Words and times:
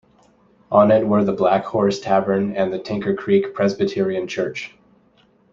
On 0.71 0.89
it 0.91 1.05
were 1.07 1.23
the 1.23 1.31
Black 1.31 1.63
Horse 1.63 1.99
Tavern 1.99 2.55
and 2.55 2.73
the 2.73 2.79
Tinker 2.79 3.13
Creek 3.13 3.53
Presbyterian 3.53 4.27
Church. 4.27 4.75